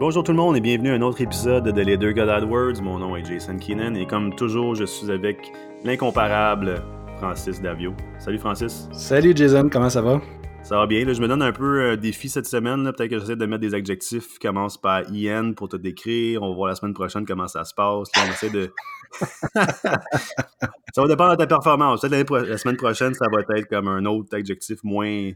Bonjour 0.00 0.24
tout 0.24 0.32
le 0.32 0.38
monde 0.38 0.56
et 0.56 0.60
bienvenue 0.60 0.90
à 0.90 0.94
un 0.94 1.02
autre 1.02 1.20
épisode 1.20 1.68
de 1.68 1.80
Les 1.80 1.96
Deux 1.96 2.12
God 2.12 2.28
AdWords. 2.28 2.82
Mon 2.82 2.98
nom 2.98 3.14
est 3.14 3.24
Jason 3.24 3.56
Keenan 3.56 3.94
et 3.94 4.04
comme 4.04 4.34
toujours, 4.34 4.74
je 4.74 4.84
suis 4.84 5.08
avec 5.08 5.52
l'incomparable 5.84 6.82
Francis 7.18 7.62
Davio. 7.62 7.94
Salut 8.18 8.38
Francis. 8.40 8.88
Salut 8.90 9.34
Jason, 9.36 9.68
comment 9.70 9.88
ça 9.88 10.02
va? 10.02 10.20
Ça 10.64 10.78
va 10.78 10.86
bien. 10.86 11.00
je 11.12 11.20
me 11.20 11.28
donne 11.28 11.42
un 11.42 11.52
peu 11.52 11.90
un 11.90 11.96
défi 11.96 12.30
cette 12.30 12.46
semaine. 12.46 12.90
Peut-être 12.96 13.10
que 13.10 13.18
j'essaie 13.18 13.36
de 13.36 13.44
mettre 13.44 13.60
des 13.60 13.74
adjectifs 13.74 14.38
qui 14.38 14.38
commencent 14.38 14.80
par 14.80 15.02
IN 15.12 15.52
pour 15.52 15.68
te 15.68 15.76
décrire. 15.76 16.42
On 16.42 16.48
va 16.48 16.54
voir 16.54 16.68
la 16.68 16.74
semaine 16.74 16.94
prochaine 16.94 17.26
comment 17.26 17.46
ça 17.48 17.66
se 17.66 17.74
passe. 17.74 18.08
on 18.16 18.30
essaie 18.30 18.48
de. 18.48 18.72
ça 19.54 21.02
va 21.02 21.06
dépendre 21.06 21.32
de 21.32 21.36
ta 21.36 21.46
performance. 21.46 22.00
Peut-être 22.00 22.38
la 22.38 22.56
semaine 22.56 22.78
prochaine, 22.78 23.12
ça 23.12 23.26
va 23.30 23.42
être 23.58 23.68
comme 23.68 23.88
un 23.88 24.06
autre 24.06 24.34
adjectif 24.34 24.78
moins, 24.82 25.32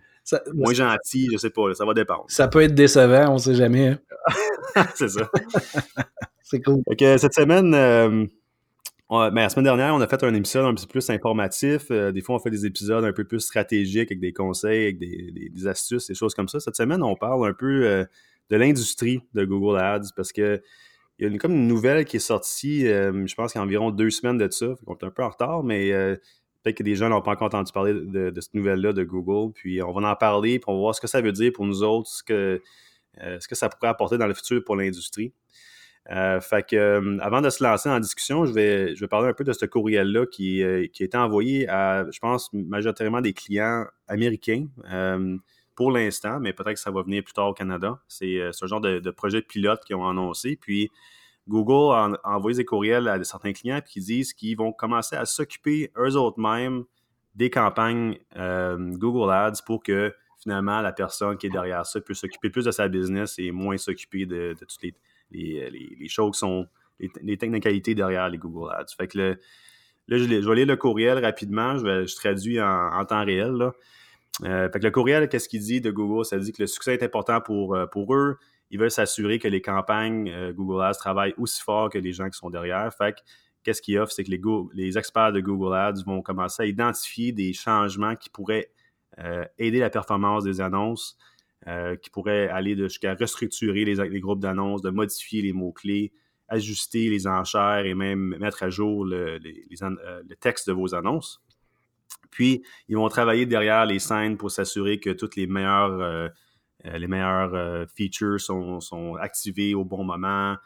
moins 0.55 0.73
gentil. 0.73 1.29
Je 1.31 1.37
sais 1.37 1.51
pas. 1.51 1.75
Ça 1.75 1.85
va 1.85 1.93
dépendre. 1.93 2.25
Ça 2.29 2.49
peut 2.49 2.63
être 2.63 2.75
décevant, 2.75 3.35
on 3.35 3.39
sait 3.39 3.55
jamais. 3.55 3.89
Hein. 3.89 4.87
C'est 4.95 5.09
ça. 5.09 5.29
C'est 6.43 6.63
cool. 6.63 6.83
cette 6.99 7.35
semaine. 7.35 7.75
Euh, 7.75 8.25
ben, 9.11 9.35
la 9.35 9.49
semaine 9.49 9.65
dernière, 9.65 9.95
on 9.95 10.01
a 10.01 10.07
fait 10.07 10.23
un 10.23 10.35
épisode 10.35 10.67
un 10.67 10.75
petit 10.75 10.87
peu 10.87 10.93
plus 10.93 11.11
informatif. 11.11 11.87
Euh, 11.91 12.13
des 12.13 12.21
fois, 12.21 12.37
on 12.37 12.39
fait 12.39 12.51
des 12.51 12.67
épisodes 12.67 13.05
un 13.05 13.13
peu 13.13 13.25
plus 13.25 13.41
stratégiques 13.41 14.11
avec 14.11 14.21
des 14.21 14.35
conseils, 14.35 14.85
avec 14.85 14.99
des, 14.99 15.67
astuces, 15.67 16.09
des 16.09 16.15
choses 16.15 16.35
comme 16.35 16.49
ça. 16.49 16.61
Cette 16.61 16.77
semaine, 16.77 17.03
on 17.03 17.17
parle 17.17 17.49
un 17.49 17.55
peu 17.55 17.87
euh, 17.87 18.05
de 18.51 18.57
l'industrie 18.57 19.21
de 19.33 19.45
Google 19.45 19.79
Ads 19.79 20.13
parce 20.15 20.33
que 20.33 20.63
il 21.19 21.25
y 21.25 21.27
a 21.27 21.33
une, 21.33 21.39
comme 21.39 21.53
une 21.53 21.67
nouvelle 21.67 22.05
qui 22.05 22.17
est 22.17 22.21
sortie, 22.21 22.87
euh, 22.87 23.27
je 23.27 23.35
pense 23.35 23.53
qu'il 23.53 23.59
y 23.59 23.63
a 23.63 23.65
environ 23.65 23.91
deux 23.91 24.11
semaines 24.11 24.39
de 24.39 24.49
ça. 24.51 24.75
On 24.87 24.95
est 24.95 25.05
un 25.05 25.11
peu 25.11 25.25
en 25.25 25.31
retard, 25.31 25.65
mais 25.65 25.91
peut-être 26.63 26.77
que 26.77 26.85
des 26.85 26.95
gens 26.95 27.09
n'ont 27.09 27.23
pas 27.23 27.33
encore 27.33 27.49
entendu 27.49 27.73
parler 27.73 27.93
de, 27.93 28.41
cette 28.41 28.55
nouvelle-là 28.55 28.93
de 28.93 29.03
Google. 29.03 29.53
Puis 29.53 29.83
on 29.83 29.93
va 29.93 30.09
en 30.09 30.15
parler, 30.15 30.61
puis 30.61 30.67
on 30.69 30.75
va 30.75 30.81
voir 30.81 30.95
ce 30.95 31.01
que 31.01 31.09
ça 31.09 31.21
veut 31.21 31.33
dire 31.33 31.51
pour 31.53 31.67
nous 31.67 31.83
autres, 31.83 32.09
ce 32.09 32.23
que, 32.23 32.63
ce 33.17 33.49
que 33.49 33.57
ça 33.57 33.69
pourrait 33.69 33.89
apporter 33.89 34.17
dans 34.17 34.29
le 34.29 34.35
futur 34.35 34.63
pour 34.65 34.77
l'industrie. 34.77 35.33
Euh, 36.11 36.41
fait 36.41 36.67
que, 36.67 36.77
euh, 36.77 37.19
avant 37.21 37.43
de 37.43 37.51
se 37.51 37.63
lancer 37.63 37.89
en 37.91 38.01
discussion, 38.01 38.47
je 38.47 38.53
vais, 38.53 38.95
je 38.95 39.01
vais 39.01 39.09
parler 39.09 39.29
un 39.29 39.35
peu 39.35 39.45
de 39.45 39.53
ce 39.53 39.67
courriel-là 39.67 40.25
qui, 40.27 40.63
euh, 40.63 40.87
qui 40.87 41.03
a 41.03 41.07
été 41.07 41.19
envoyé 41.19 41.69
à, 41.69 42.07
je 42.11 42.19
pense, 42.19 42.51
majoritairement 42.53 43.21
des 43.21 43.35
clients 43.35 43.85
américains 44.07 44.67
pour 45.75 45.93
l'instant, 45.93 46.41
mais 46.41 46.53
peut-être 46.53 46.75
que 46.75 46.81
ça 46.81 46.91
va 46.91 47.03
venir 47.03 47.23
plus 47.23 47.35
tard 47.35 47.49
au 47.49 47.55
Canada. 47.55 48.01
C'est 48.09 48.41
ce 48.51 48.67
genre 48.67 48.81
de, 48.81 49.11
projet 49.11 49.43
pilote 49.43 49.85
qu'ils 49.85 49.95
ont 49.95 50.09
annoncé. 50.09 50.57
Puis, 50.57 50.91
Google 51.47 51.95
a, 51.95 52.35
envoyé 52.35 52.57
des 52.57 52.65
courriels 52.65 53.07
à 53.07 53.23
certains 53.23 53.53
clients 53.53 53.81
qui 53.81 54.01
disent 54.01 54.33
qu'ils 54.33 54.57
vont 54.57 54.73
commencer 54.73 55.15
à 55.15 55.25
s'occuper 55.25 55.93
eux 55.97 56.17
autres 56.17 56.41
mêmes 56.41 56.85
des 57.37 57.49
campagnes 57.49 58.19
Google 58.35 59.31
Ads 59.31 59.63
pour 59.65 59.83
que 59.85 60.13
finalement 60.41 60.81
la 60.81 60.93
personne 60.93 61.37
qui 61.37 61.47
est 61.47 61.51
derrière 61.51 61.87
ça 61.87 62.01
puisse 62.01 62.19
s'occuper 62.19 62.51
plus 62.51 62.65
de 62.65 62.71
sa 62.71 62.89
business 62.89 63.39
et 63.39 63.51
moins 63.53 63.77
s'occuper 63.77 64.27
de, 64.27 64.57
de 64.59 64.65
toutes 64.65 64.83
les 64.83 64.95
les, 65.31 65.71
les, 65.71 66.09
choses 66.09 66.33
qui 66.33 66.39
sont 66.41 66.67
les, 66.99 67.37
technicalités 67.37 67.95
derrière 67.95 68.29
les 68.29 68.39
Google 68.39 68.73
Ads. 68.73 68.95
Fait 68.97 69.09
que 69.09 69.19
là, 69.19 70.19
je, 70.19 70.25
vais 70.25 70.55
lire 70.55 70.67
le 70.67 70.77
courriel 70.77 71.25
rapidement, 71.25 71.77
je, 71.79 72.15
traduis 72.17 72.61
en, 72.61 73.05
temps 73.05 73.25
réel. 73.25 73.71
Euh, 74.45 74.71
fait 74.71 74.79
que 74.79 74.85
le 74.85 74.91
courriel, 74.91 75.29
qu'est-ce 75.29 75.49
qu'il 75.49 75.61
dit 75.61 75.81
de 75.81 75.91
Google? 75.91 76.25
Ça 76.25 76.39
dit 76.39 76.53
que 76.53 76.63
le 76.63 76.67
succès 76.67 76.95
est 76.95 77.03
important 77.03 77.41
pour, 77.41 77.75
euh, 77.75 77.87
eux. 78.11 78.37
Ils 78.71 78.79
veulent 78.79 78.91
s'assurer 78.91 79.39
que 79.39 79.49
les 79.49 79.63
campagnes 79.63 80.31
euh, 80.31 80.53
Google 80.53 80.83
Ads 80.83 80.95
travaillent 80.95 81.35
aussi 81.39 81.63
fort 81.63 81.89
que 81.89 81.99
les 81.99 82.13
gens 82.13 82.29
qui 82.29 82.39
sont 82.39 82.51
derrière. 82.51 82.93
Fait 82.95 83.15
que 83.15 83.21
qu'est-ce 83.65 83.83
qu'ils 83.83 83.99
offrent? 83.99 84.13
C'est 84.13 84.25
que 84.25 84.31
les, 84.31 84.41
les 84.75 84.99
experts 84.99 85.33
de 85.33 85.41
Google 85.41 85.75
Ads 85.75 86.03
vont 86.07 86.23
commencer 86.23 86.63
à 86.63 86.67
identifier 86.67 87.33
des 87.33 87.53
changements 87.53 88.15
qui 88.15 88.31
pourraient 88.31 88.71
aider 89.59 89.81
la 89.81 89.91
performance 89.91 90.45
des 90.45 90.61
annonces, 90.61 91.19
euh, 91.67 91.97
qui 91.97 92.09
pourrait 92.09 92.49
aller 92.49 92.77
jusqu'à 92.77 93.15
restructurer 93.15 93.85
les, 93.85 94.21
groupes 94.21 94.39
d'annonces, 94.39 94.81
de 94.81 94.91
modifier 94.91 95.43
les 95.43 95.53
mots-clés, 95.53 96.13
ajuster 96.47 97.11
les 97.11 97.27
enchères 97.27 97.85
et 97.85 97.95
même 97.95 98.37
mettre 98.39 98.63
à 98.63 98.71
jour 98.71 99.05
le, 99.05 99.41
euh, 99.83 100.23
texte 100.39 100.69
de 100.69 100.73
vos 100.73 100.95
annonces. 100.95 101.43
Puis, 102.31 102.63
ils 102.89 102.97
vont 102.97 103.09
travailler 103.09 103.45
derrière 103.45 103.87
les 103.87 103.99
scènes 103.99 104.37
pour 104.37 104.53
s'assurer 104.53 105.01
que 105.01 105.11
toutes 105.11 105.35
les 105.35 105.49
meilleures, 105.49 106.01
euh, 106.01 106.29
les 106.85 107.09
meilleures 107.09 107.89
features 107.89 108.41
sont, 108.41 108.81
sont, 108.81 109.17
activées 109.17 109.75
au 109.75 109.85
bon 109.85 110.05
moment 110.05 110.57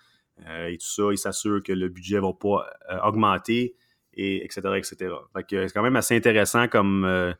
et 0.47 0.77
tout 0.77 0.87
ça. 0.87 1.05
Ils 1.11 1.19
s'assurent 1.19 1.63
que 1.63 1.73
le 1.73 1.89
budget 1.89 2.17
ne 2.17 2.21
va 2.21 2.35
pas 2.35 2.67
augmenter, 3.09 3.77
et 4.13 4.45
etc., 4.45 4.61
etc. 4.77 5.15
c'est 5.35 5.73
quand 5.73 5.83
même 5.83 5.97
assez 5.97 6.15
intéressant 6.15 6.69
comme 6.69 7.35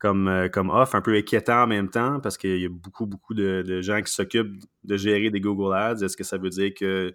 comme, 0.00 0.28
euh, 0.28 0.48
comme 0.48 0.70
off, 0.70 0.94
un 0.94 1.02
peu 1.02 1.14
inquiétant 1.14 1.64
en 1.64 1.66
même 1.66 1.90
temps, 1.90 2.20
parce 2.20 2.38
qu'il 2.38 2.58
y 2.58 2.64
a 2.64 2.70
beaucoup, 2.70 3.06
beaucoup 3.06 3.34
de, 3.34 3.80
gens 3.82 4.02
qui 4.02 4.10
s'occupent 4.10 4.58
de 4.82 4.96
gérer 4.96 5.30
des 5.30 5.40
Google 5.40 5.74
Ads. 5.74 6.02
Est-ce 6.02 6.16
que 6.16 6.24
ça 6.24 6.38
veut 6.38 6.48
dire 6.48 6.72
que 6.74 7.14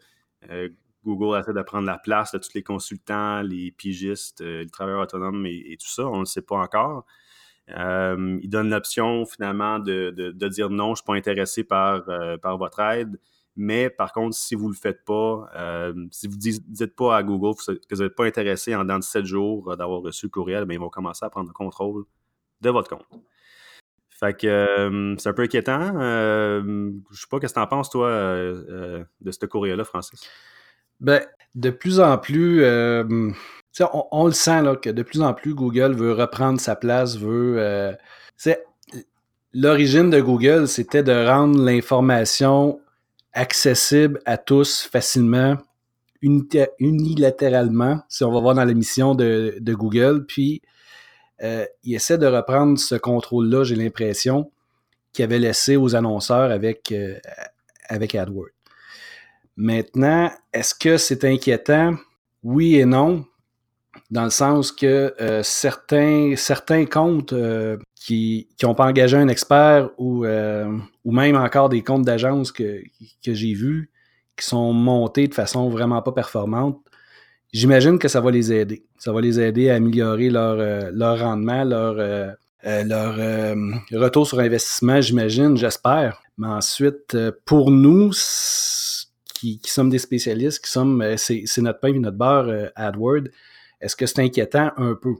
euh, 0.51 0.69
Google 1.03 1.39
essaie 1.39 1.53
de 1.53 1.61
prendre 1.63 1.87
la 1.87 1.97
place 1.97 2.31
de 2.31 2.37
tous 2.37 2.53
les 2.53 2.63
consultants, 2.63 3.41
les 3.41 3.71
pigistes, 3.71 4.41
euh, 4.41 4.63
les 4.63 4.69
travailleurs 4.69 5.01
autonomes 5.01 5.45
et, 5.47 5.75
tout 5.81 5.87
ça? 5.87 6.05
On 6.07 6.19
ne 6.19 6.25
sait 6.25 6.43
pas 6.43 6.57
encore. 6.57 7.05
il 7.67 8.49
donne 8.49 8.69
l'option 8.69 9.25
finalement 9.25 9.79
de, 9.79 10.31
dire 10.49 10.69
non, 10.69 10.87
je 10.87 10.91
ne 10.91 10.95
suis 10.97 11.05
pas 11.05 11.15
intéressé 11.15 11.63
par, 11.63 12.05
par 12.41 12.57
votre 12.59 12.79
aide. 12.81 13.19
Mais 13.55 13.89
par 13.89 14.11
contre, 14.13 14.35
si 14.35 14.53
vous 14.53 14.67
ne 14.67 14.73
le 14.73 14.77
faites 14.77 15.03
pas, 15.05 15.49
si 16.11 16.27
vous 16.27 16.35
ne 16.35 16.39
dites, 16.39 16.95
pas 16.95 17.17
à 17.17 17.23
Google 17.23 17.55
que 17.65 17.95
vous 17.95 18.03
n'êtes 18.03 18.15
pas 18.15 18.25
intéressé 18.25 18.75
en 18.75 18.85
dans 18.85 19.01
7 19.01 19.25
jours 19.25 19.75
d'avoir 19.75 20.01
reçu 20.01 20.27
le 20.27 20.29
courriel, 20.29 20.65
bien, 20.65 20.75
ils 20.75 20.79
vont 20.79 20.89
commencer 20.89 21.25
à 21.25 21.29
prendre 21.31 21.47
le 21.47 21.53
contrôle 21.53 22.05
de 22.61 22.69
votre 22.69 22.89
compte. 22.89 23.05
Fait 24.17 24.33
que 24.33 24.47
euh, 24.47 25.15
c'est 25.17 25.27
un 25.27 25.33
peu 25.33 25.43
inquiétant. 25.43 25.91
Euh, 25.99 26.91
je 27.11 27.19
sais 27.19 27.27
pas 27.29 27.39
qu'est-ce 27.39 27.53
que 27.53 27.59
tu 27.59 27.63
en 27.63 27.67
penses, 27.67 27.89
toi, 27.89 28.07
euh, 28.07 29.03
de 29.19 29.31
ce 29.31 29.45
courrier-là, 29.45 29.83
Francis? 29.83 30.21
Ben, 31.01 31.21
de 31.55 31.69
plus 31.69 31.99
en 31.99 32.17
plus, 32.17 32.63
on, 32.63 34.25
le 34.25 34.31
sent 34.31 34.61
là, 34.61 34.77
que 34.77 34.89
de 34.89 35.03
plus 35.03 35.21
en 35.21 35.33
plus 35.33 35.53
Google 35.53 35.93
veut 35.93 36.13
reprendre 36.13 36.61
sa 36.61 36.77
place, 36.77 37.17
veut. 37.17 37.93
L'origine 39.57 40.09
de 40.09 40.19
Google, 40.19 40.67
c'était 40.67 41.03
de 41.03 41.27
rendre 41.27 41.61
l'information 41.61 42.79
accessible 43.33 44.21
à 44.25 44.37
tous 44.37 44.83
facilement, 44.83 45.57
unilatéralement, 46.21 48.01
si 48.07 48.23
on 48.23 48.31
va 48.31 48.39
voir 48.39 48.55
dans 48.55 48.63
la 48.63 48.73
mission 48.73 49.13
de, 49.13 49.55
de 49.59 49.73
Google. 49.73 50.25
Puis 50.25 50.61
euh, 51.43 51.65
il 51.83 51.95
essaie 51.95 52.17
de 52.17 52.27
reprendre 52.27 52.77
ce 52.79 52.95
contrôle-là, 52.95 53.63
j'ai 53.63 53.75
l'impression, 53.75 54.51
qu'il 55.13 55.23
avait 55.23 55.39
laissé 55.39 55.75
aux 55.75 55.95
annonceurs 55.95 56.51
avec, 56.51 56.91
euh, 56.91 57.17
AdWords. 57.89 58.49
Maintenant, 59.57 60.31
est-ce 60.51 60.75
que 60.75 60.97
c'est 60.97 61.23
inquiétant? 61.23 61.95
Oui 62.43 62.75
et 62.75 62.85
non, 62.85 63.25
dans 64.11 64.25
le 64.25 64.29
sens 64.29 64.71
que 64.71 65.13
euh, 65.21 65.43
certains, 65.43 66.35
certains 66.35 66.85
comptes 66.85 67.33
qui 67.95 68.47
n'ont 68.61 68.75
pas 68.75 68.85
engagé 68.85 69.17
un 69.17 69.27
expert 69.27 69.89
ou, 69.97 70.25
même 70.25 71.35
encore 71.35 71.69
des 71.69 71.83
comptes 71.83 72.05
d'agence 72.05 72.51
que 72.51 72.81
j'ai 73.23 73.53
vus 73.53 73.91
qui 74.35 74.45
sont 74.45 74.73
montés 74.73 75.27
de 75.27 75.33
façon 75.33 75.69
vraiment 75.69 76.01
pas 76.01 76.11
performante, 76.11 76.79
j'imagine 77.53 77.97
que 77.99 78.07
ça 78.07 78.21
va 78.21 78.31
les 78.31 78.51
aider. 78.51 78.83
Ça 78.97 79.11
va 79.11 79.21
les 79.21 79.39
aider 79.39 79.69
à 79.69 79.75
améliorer 79.75 80.29
leur, 80.29 80.59
euh, 80.59 80.91
leur 80.93 81.19
rendement, 81.19 81.63
leur, 81.63 81.95
euh, 81.97 82.31
euh, 82.65 82.83
leur 82.83 84.01
retour 84.01 84.27
sur 84.27 84.39
investissement, 84.39 85.01
j'imagine, 85.01 85.55
j'espère. 85.55 86.21
Mais 86.37 86.47
ensuite, 86.47 87.17
pour 87.45 87.71
nous, 87.71 88.11
qui, 89.33 89.59
sommes 89.65 89.89
des 89.89 89.99
spécialistes, 89.99 90.63
qui 90.63 90.71
sommes, 90.71 91.15
c'est 91.17 91.57
notre 91.59 91.79
pain 91.79 91.89
et 91.89 91.99
notre 91.99 92.17
beurre 92.17 92.71
AdWord, 92.75 93.29
est-ce 93.79 93.95
que 93.95 94.05
c'est 94.05 94.19
inquiétant 94.19 94.71
un 94.77 94.95
peu? 94.95 95.15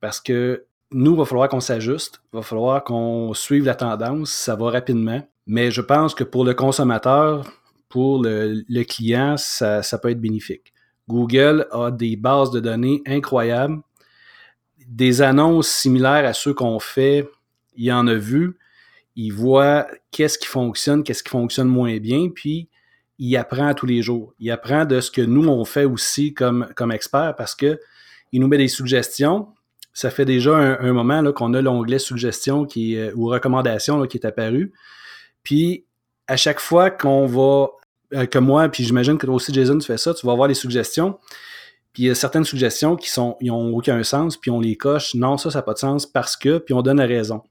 Parce 0.00 0.20
que 0.20 0.64
nous, 0.90 1.12
il 1.12 1.18
va 1.18 1.24
falloir 1.24 1.48
qu'on 1.48 1.60
s'ajuste, 1.60 2.20
il 2.32 2.36
va 2.36 2.42
falloir 2.42 2.82
qu'on 2.82 3.32
suive 3.32 3.64
la 3.64 3.74
tendance, 3.74 4.30
ça 4.30 4.56
va 4.56 4.70
rapidement. 4.70 5.22
Mais 5.46 5.70
je 5.70 5.80
pense 5.80 6.14
que 6.14 6.24
pour 6.24 6.44
le 6.44 6.54
consommateur, 6.54 7.46
pour 7.88 8.22
le, 8.22 8.64
le 8.68 8.84
client, 8.84 9.36
ça, 9.36 9.82
ça 9.82 9.98
peut 9.98 10.10
être 10.10 10.20
bénéfique. 10.20 10.72
Google 11.10 11.66
a 11.72 11.90
des 11.90 12.16
bases 12.16 12.50
de 12.50 12.60
données 12.60 13.02
incroyables, 13.06 13.80
des 14.86 15.22
annonces 15.22 15.68
similaires 15.68 16.24
à 16.24 16.32
ceux 16.32 16.54
qu'on 16.54 16.78
fait, 16.78 17.28
il 17.76 17.92
en 17.92 18.06
a 18.06 18.14
vu, 18.14 18.56
il 19.16 19.30
voit 19.30 19.86
qu'est-ce 20.10 20.38
qui 20.38 20.46
fonctionne, 20.46 21.02
qu'est-ce 21.02 21.22
qui 21.22 21.30
fonctionne 21.30 21.68
moins 21.68 21.98
bien, 21.98 22.28
puis 22.34 22.68
il 23.18 23.36
apprend 23.36 23.74
tous 23.74 23.86
les 23.86 24.02
jours. 24.02 24.32
Il 24.38 24.50
apprend 24.50 24.84
de 24.84 25.00
ce 25.00 25.10
que 25.10 25.20
nous, 25.20 25.46
on 25.48 25.64
fait 25.64 25.84
aussi 25.84 26.32
comme, 26.32 26.66
experts 26.92 27.34
parce 27.36 27.54
que 27.54 27.78
il 28.32 28.40
nous 28.40 28.48
met 28.48 28.58
des 28.58 28.68
suggestions. 28.68 29.48
Ça 29.92 30.10
fait 30.10 30.24
déjà 30.24 30.56
un, 30.56 30.92
moment 30.92 31.32
qu'on 31.32 31.52
a 31.52 31.60
l'onglet 31.60 31.98
suggestions 31.98 32.64
qui, 32.64 32.96
ou 33.14 33.26
recommandations 33.26 34.06
qui 34.06 34.16
est 34.16 34.24
apparu. 34.24 34.72
Puis, 35.42 35.84
à 36.28 36.36
chaque 36.36 36.60
fois 36.60 36.90
qu'on 36.90 37.26
va 37.26 37.66
euh, 37.66 37.79
que 38.10 38.38
moi, 38.38 38.68
puis 38.68 38.84
j'imagine 38.84 39.18
que 39.18 39.26
toi 39.26 39.34
aussi, 39.34 39.52
Jason, 39.52 39.78
tu 39.78 39.86
fais 39.86 39.98
ça, 39.98 40.14
tu 40.14 40.26
vas 40.26 40.32
avoir 40.32 40.48
les 40.48 40.54
suggestions. 40.54 41.18
Puis 41.92 42.04
il 42.04 42.06
y 42.06 42.10
a 42.10 42.14
certaines 42.14 42.44
suggestions 42.44 42.96
qui 42.96 43.10
sont, 43.10 43.36
ils 43.40 43.50
ont 43.50 43.74
aucun 43.74 44.02
sens, 44.02 44.36
puis 44.36 44.50
on 44.50 44.60
les 44.60 44.76
coche. 44.76 45.14
Non, 45.14 45.36
ça, 45.36 45.50
ça 45.50 45.58
n'a 45.58 45.62
pas 45.62 45.74
de 45.74 45.78
sens 45.78 46.06
parce 46.06 46.36
que, 46.36 46.58
puis 46.58 46.74
on 46.74 46.82
donne 46.82 46.98
la 46.98 47.06
raison. 47.06 47.42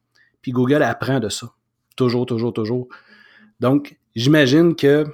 Puis 0.41 0.51
Google 0.51 0.83
apprend 0.83 1.19
de 1.19 1.29
ça. 1.29 1.51
Toujours, 1.95 2.25
toujours, 2.25 2.53
toujours. 2.53 2.87
Donc, 3.59 3.97
j'imagine 4.15 4.75
que 4.75 5.05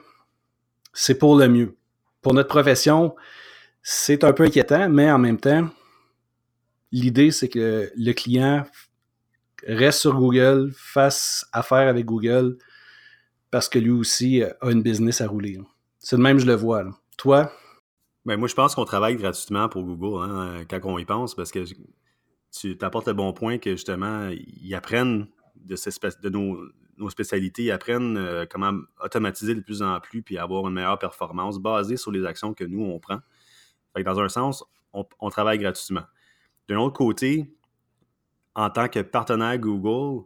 c'est 0.94 1.18
pour 1.18 1.36
le 1.36 1.48
mieux. 1.48 1.76
Pour 2.22 2.34
notre 2.34 2.50
profession, 2.50 3.16
c'est 3.82 4.24
un 4.24 4.34
peu 4.34 4.44
inquiétant, 4.44 4.90
mais 4.90 5.12
en 5.12 5.18
même 5.18 5.40
temps, 5.40 5.68
l'idée, 6.92 7.32
c'est 7.32 7.50
que 7.50 7.92
le 7.96 8.14
client 8.14 8.64
reste 9.68 10.00
sur 10.00 10.16
Google, 10.16 10.72
fasse 10.76 11.48
affaire 11.52 11.88
avec 11.88 12.06
Google, 12.06 12.58
parce 13.56 13.70
que 13.70 13.80
lui 13.80 13.92
aussi 13.92 14.44
a 14.44 14.70
une 14.70 14.82
business 14.82 15.22
à 15.22 15.28
rouler. 15.30 15.58
C'est 16.00 16.18
de 16.18 16.22
même, 16.22 16.40
je 16.40 16.46
le 16.46 16.56
vois. 16.56 16.84
Toi? 17.16 17.54
Ben, 18.26 18.36
moi, 18.36 18.50
je 18.50 18.54
pense 18.54 18.76
qu'on 18.76 18.84
travaille 18.84 19.16
gratuitement 19.16 19.70
pour 19.70 19.86
Google 19.86 20.30
hein, 20.30 20.66
quand 20.70 20.82
on 20.84 20.98
y 20.98 21.06
pense, 21.06 21.36
parce 21.36 21.54
que 21.54 21.64
tu 22.52 22.78
apportes 22.82 23.08
le 23.08 23.14
bon 23.14 23.32
point 23.32 23.58
que 23.58 23.70
justement, 23.72 24.30
ils 24.30 24.76
apprennent 24.76 25.28
de, 25.56 26.30
nos, 26.98 27.10
spécialités, 27.10 27.64
ils 27.64 27.72
apprennent 27.72 28.18
euh, 28.18 28.46
comment 28.46 28.74
automatiser 29.02 29.56
de 29.56 29.62
plus 29.62 29.82
en 29.82 30.02
plus 30.02 30.22
puis 30.22 30.38
avoir 30.38 30.68
une 30.68 30.74
meilleure 30.74 31.00
performance 31.00 31.58
basée 31.58 31.96
sur 31.96 32.12
les 32.12 32.26
actions 32.26 32.54
que 32.54 32.66
nous, 32.66 32.84
on 32.84 33.00
prend. 33.00 33.20
Fait 33.96 34.04
dans 34.04 34.20
un 34.20 34.28
sens, 34.28 34.66
on, 34.92 35.30
travaille 35.30 35.60
gratuitement. 35.60 36.04
D'un 36.68 36.80
autre 36.80 36.98
côté, 36.98 37.56
en 38.54 38.70
tant 38.70 38.90
que 38.90 39.00
partenaire 39.00 39.58
Google, 39.58 40.26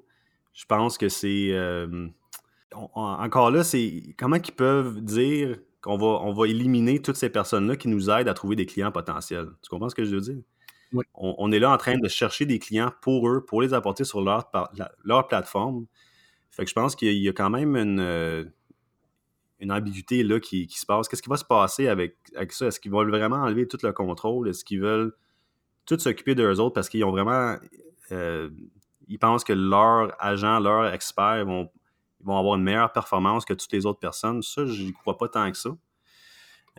je 0.52 0.66
pense 0.66 0.98
que 0.98 1.10
c'est... 1.10 1.52
Euh, 1.52 2.10
encore 2.74 3.52
là, 3.52 3.64
c'est 3.64 4.16
comment 4.18 4.36
ils 4.36 4.52
peuvent 4.52 5.02
dire 5.02 5.58
qu'on 5.82 5.98
va, 5.98 6.06
on 6.06 6.34
va 6.34 6.48
éliminer 6.48 7.02
toutes 7.02 7.16
ces 7.16 7.30
personnes-là 7.30 7.76
qui 7.76 7.88
nous 7.88 8.10
aident 8.10 8.28
à 8.28 8.34
trouver 8.34 8.56
des 8.56 8.66
clients 8.66 8.92
potentiels. 8.92 9.48
Tu 9.62 9.70
comprends 9.70 9.90
ce 9.90 9.96
que 9.96 10.04
je 10.04 10.16
veux 10.16 10.22
dire? 10.22 10.42
Oui. 10.92 11.06
On, 11.14 11.52
est 11.52 11.60
là 11.60 11.72
en 11.72 11.78
train 11.78 11.98
de 11.98 12.08
chercher 12.08 12.46
des 12.46 12.58
clients 12.58 12.92
pour 13.02 13.30
eux, 13.30 13.46
pour 13.46 13.62
les 13.62 13.74
apporter 13.76 14.04
sur 14.04 14.22
leur, 14.22 14.52
leur 15.04 15.28
plateforme. 15.28 15.86
Fait 16.50 16.64
que 16.64 16.70
je 16.70 16.74
pense 16.74 16.96
qu'il 16.96 17.14
y, 17.14 17.30
a 17.30 17.32
quand 17.32 17.52
même 17.52 17.76
une, 17.76 18.00
euh, 18.00 18.44
une 19.60 19.72
ambiguïté 19.72 20.24
là 20.24 20.40
qui, 20.40 20.68
se 20.68 20.88
passe. 20.88 21.08
Qu'est-ce 21.08 21.22
qui 21.22 21.30
va 21.30 21.38
se 21.38 21.46
passer 21.46 21.88
avec, 21.88 22.18
avec 22.36 22.52
ça? 22.54 22.68
Est-ce 22.68 22.80
qu'ils 22.80 22.92
veulent 22.92 23.12
vraiment 23.12 23.38
enlever 23.38 23.68
tout 23.68 23.78
le 23.84 23.94
contrôle? 23.94 24.50
Est-ce 24.50 24.66
qu'ils 24.66 24.82
veulent 24.82 25.14
tout 25.86 26.00
s'occuper 26.00 26.36
d'eux 26.36 26.60
autres 26.60 26.74
parce 26.74 26.90
qu'ils 26.90 27.04
ont 27.04 27.12
vraiment. 27.12 27.56
Euh, 28.12 28.50
ils 29.08 29.20
pensent 29.20 29.44
que 29.44 29.54
leurs 29.54 30.12
agents, 30.20 30.60
leurs 30.60 30.94
experts 30.94 31.46
vont, 31.46 31.70
vont 32.22 32.38
avoir 32.38 32.56
une 32.56 32.64
meilleure 32.64 32.92
performance 32.92 33.46
que 33.46 33.54
toutes 33.54 33.72
les 33.72 33.86
autres 33.86 34.00
personnes. 34.00 34.42
Ça, 34.42 34.66
je 34.66 34.84
n'y 34.84 34.94
crois 34.94 35.18
pas 35.18 35.30
tant 35.30 35.52
que 35.52 35.58
ça. 35.58 35.72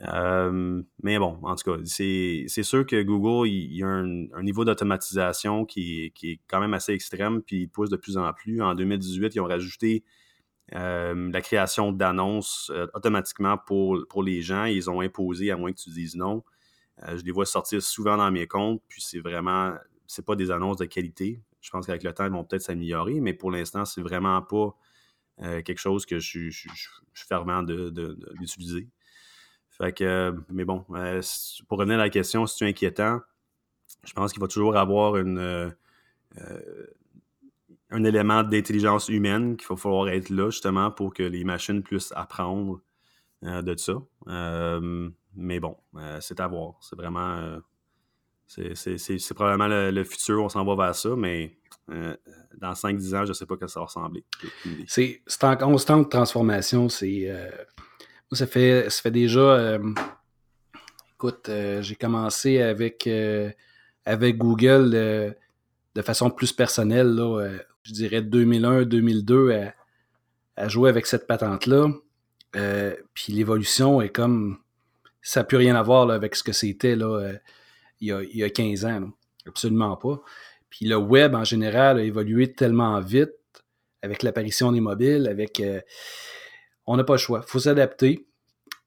Euh, 0.02 0.82
mais 1.02 1.18
bon, 1.18 1.38
en 1.42 1.54
tout 1.56 1.72
cas, 1.72 1.80
c'est 1.84 2.46
sûr 2.62 2.86
que 2.86 3.02
Google, 3.02 3.48
il, 3.48 3.76
y 3.76 3.82
a 3.82 3.88
un, 3.88 4.42
niveau 4.42 4.64
d'automatisation 4.64 5.66
qui, 5.66 6.12
qui, 6.14 6.32
est 6.32 6.40
quand 6.48 6.60
même 6.60 6.74
assez 6.74 6.92
extrême, 6.92 7.42
puis 7.42 7.62
il 7.62 7.68
pousse 7.68 7.90
de 7.90 7.96
plus 7.96 8.16
en 8.16 8.32
plus. 8.32 8.62
En 8.62 8.74
2018, 8.74 9.34
ils 9.34 9.40
ont 9.40 9.46
rajouté 9.46 10.04
euh, 10.74 11.30
la 11.32 11.40
création 11.40 11.92
d'annonces 11.92 12.70
euh, 12.74 12.86
automatiquement 12.94 13.58
pour, 13.58 13.98
pour 14.08 14.22
les 14.22 14.40
gens. 14.40 14.64
Ils 14.64 14.88
ont 14.88 15.00
imposé, 15.00 15.50
à 15.50 15.56
moins 15.56 15.72
que 15.72 15.80
tu 15.80 15.90
dises 15.90 16.16
non. 16.16 16.44
je 17.06 17.22
les 17.22 17.32
vois 17.32 17.46
sortir 17.46 17.82
souvent 17.82 18.16
dans 18.16 18.30
mes 18.30 18.46
comptes, 18.46 18.82
puis 18.88 19.02
c'est 19.02 19.20
vraiment, 19.20 19.74
c'est 20.06 20.24
pas 20.24 20.36
des 20.36 20.50
annonces 20.50 20.78
de 20.78 20.86
qualité. 20.86 21.42
Je 21.60 21.70
pense 21.70 21.86
qu'avec 21.86 22.04
le 22.04 22.14
temps, 22.14 22.24
ils 22.24 22.32
vont 22.32 22.44
peut-être 22.44 22.62
s'améliorer, 22.62 23.20
mais 23.20 23.34
pour 23.34 23.50
l'instant, 23.50 23.84
c'est 23.84 24.00
vraiment 24.00 24.40
pas 24.40 24.74
quelque 25.40 25.78
chose 25.78 26.06
que 26.06 26.18
je, 26.18 26.50
suis 26.50 26.70
fervent 27.14 27.62
d'utiliser. 27.62 28.82
De, 28.82 28.86
fait 29.80 29.92
que, 29.92 30.04
euh, 30.04 30.32
mais 30.50 30.64
bon, 30.66 30.84
euh, 30.90 31.22
pour 31.66 31.78
revenir 31.78 31.98
à 31.98 32.02
la 32.02 32.10
question, 32.10 32.46
si 32.46 32.58
c'est 32.58 32.68
inquiétant, 32.68 33.20
je 34.04 34.12
pense 34.12 34.30
qu'il 34.32 34.40
va 34.40 34.46
toujours 34.46 34.76
avoir 34.76 35.16
une, 35.16 35.38
euh, 35.38 35.70
un 37.88 38.04
élément 38.04 38.42
d'intelligence 38.42 39.08
humaine 39.08 39.56
qu'il 39.56 39.66
va 39.68 39.76
falloir 39.76 40.10
être 40.10 40.28
là 40.28 40.50
justement 40.50 40.90
pour 40.90 41.14
que 41.14 41.22
les 41.22 41.44
machines 41.44 41.82
puissent 41.82 42.12
apprendre 42.14 42.82
de 43.42 43.74
ça. 43.74 43.94
mais 45.34 45.60
bon, 45.60 45.76
c'est 46.20 46.40
à 46.40 46.46
voir. 46.46 46.74
C'est 46.82 46.96
vraiment. 46.96 47.60
C'est 48.74 49.34
probablement 49.34 49.68
le, 49.68 50.04
futur, 50.04 50.42
on 50.42 50.48
s'en 50.48 50.64
va 50.64 50.86
vers 50.86 50.94
ça, 50.94 51.10
mais 51.16 51.56
dans 52.58 52.72
5-10 52.72 53.16
ans, 53.16 53.24
je 53.24 53.28
ne 53.28 53.32
sais 53.32 53.46
pas 53.46 53.56
que 53.56 53.66
ça 53.66 53.80
va 53.80 53.86
ressembler. 53.86 54.24
C'est 54.86 55.22
en 55.42 55.56
constante 55.56 56.10
transformation. 56.10 56.88
C'est 56.88 57.28
ça 58.32 58.46
fait, 58.46 58.88
ça 58.90 59.02
fait 59.02 59.10
déjà. 59.10 59.40
Euh, 59.40 59.92
écoute, 61.14 61.48
euh, 61.48 61.82
j'ai 61.82 61.96
commencé 61.96 62.60
avec, 62.60 63.06
euh, 63.06 63.50
avec 64.04 64.38
Google 64.38 64.90
de 65.94 66.02
façon 66.02 66.30
plus 66.30 66.52
personnelle, 66.52 67.08
là, 67.08 67.48
je 67.82 67.92
dirais 67.92 68.22
2001-2002, 68.22 69.72
à, 70.56 70.68
jouer 70.68 70.88
avec 70.90 71.06
cette 71.06 71.26
patente-là. 71.26 71.88
puis 73.14 73.32
l'évolution 73.32 74.00
est 74.00 74.10
comme. 74.10 74.58
Ça 75.22 75.40
n'a 75.40 75.44
plus 75.44 75.58
rien 75.58 75.76
à 75.76 75.82
voir 75.82 76.10
avec 76.10 76.34
ce 76.34 76.42
que 76.42 76.52
c'était 76.52 76.96
là, 76.96 77.32
il, 78.00 78.08
y 78.08 78.12
a, 78.12 78.22
il 78.22 78.36
y 78.36 78.44
a 78.44 78.50
15 78.50 78.84
ans. 78.84 79.10
Absolument 79.46 79.96
pas. 79.96 80.20
Puis 80.68 80.86
le 80.86 80.96
web 80.96 81.34
en 81.34 81.44
général 81.44 81.98
a 81.98 82.02
évolué 82.02 82.52
tellement 82.52 83.00
vite 83.00 83.32
avec 84.02 84.22
l'apparition 84.22 84.72
des 84.72 84.80
mobiles, 84.80 85.26
avec 85.28 85.60
on 86.86 86.96
n'a 86.96 87.04
pas 87.04 87.14
le 87.14 87.18
choix. 87.18 87.42
Il 87.46 87.50
faut 87.50 87.60
s'adapter. 87.60 88.26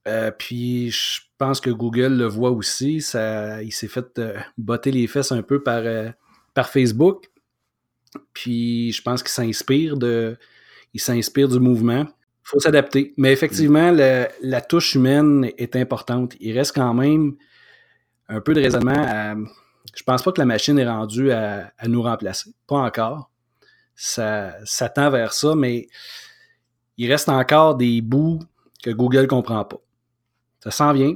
Euh, 0.07 0.31
puis 0.31 0.92
je 0.92 1.21
pense 1.38 1.62
que 1.62 1.69
Google 1.69 2.18
le 2.18 2.25
voit 2.25 2.51
aussi. 2.51 3.01
Ça, 3.01 3.63
il 3.63 3.71
s'est 3.71 3.88
fait 3.88 4.19
euh, 4.19 4.38
botter 4.57 4.92
les 4.92 5.07
fesses 5.07 5.31
un 5.31 5.42
peu 5.42 5.63
par, 5.63 5.83
euh, 5.86 6.10
par 6.54 6.69
Facebook. 6.69 7.30
Puis 8.33 8.92
je 8.92 9.01
pense 9.01 9.24
qu'il 9.24 9.31
s'inspire 9.31 9.95
de. 9.95 10.38
Il 10.94 11.00
s'inspire 11.00 11.48
du 11.48 11.60
mouvement. 11.60 12.01
Il 12.01 12.50
faut 12.50 12.60
s'adapter. 12.60 13.13
Mais 13.15 13.31
effectivement, 13.31 13.89
la, 13.92 14.62
touche 14.62 14.95
humaine 14.95 15.50
est 15.57 15.77
importante. 15.77 16.36
Il 16.42 16.57
reste 16.57 16.75
quand 16.75 16.94
même 16.94 17.38
un 18.34 18.42
peu 18.42 18.54
de 18.54 18.62
raisonnement. 18.62 19.36
je 19.96 20.04
pense 20.04 20.24
pas 20.24 20.32
que 20.32 20.40
la 20.40 20.46
machine 20.46 20.80
est 20.80 20.88
rendue 20.88 21.32
à, 21.32 21.72
à 21.78 21.88
nous 21.88 22.02
remplacer. 22.02 22.54
Pas 22.68 22.78
encore. 22.78 23.30
Ça, 23.96 24.56
ça 24.66 24.90
tend 24.90 25.10
vers 25.10 25.34
ça, 25.34 25.56
mais 25.56 25.88
il 26.98 27.12
reste 27.12 27.30
encore 27.30 27.76
des 27.76 28.02
bouts 28.02 28.40
que 28.84 28.92
Google 28.92 29.22
ne 29.22 29.28
comprend 29.28 29.64
pas. 29.66 29.80
Ça 30.64 30.72
s'en 30.72 30.94
vient. 30.94 31.16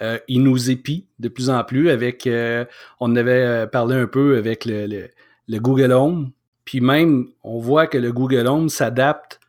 Euh, 0.00 0.18
il 0.28 0.42
nous 0.42 0.70
épie 0.70 1.06
de 1.18 1.28
plus 1.28 1.50
en 1.50 1.64
plus 1.64 1.90
avec, 1.90 2.26
euh, 2.26 2.64
on 3.00 3.16
avait 3.16 3.44
euh, 3.44 3.66
parlé 3.66 3.96
un 3.96 4.06
peu 4.06 4.36
avec 4.36 4.64
le, 4.64 5.08
Google 5.50 5.92
Home, 5.92 6.30
puis 6.64 6.80
même 6.80 7.28
on 7.42 7.58
voit 7.58 7.86
que 7.86 7.98
le 7.98 8.12
Google 8.12 8.46
Home 8.46 8.68
s'adapte 8.68 9.40